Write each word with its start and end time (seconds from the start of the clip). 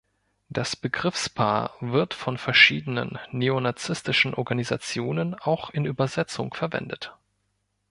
Das 0.49 0.75
Begriffspaar 0.75 1.75
wird 1.79 2.15
von 2.15 2.39
verschiedenen 2.39 3.19
neonazistischen 3.29 4.33
Organisationen 4.33 5.35
auch 5.35 5.69
in 5.69 5.85
Übersetzung 5.85 6.55
verwendet. 6.55 7.15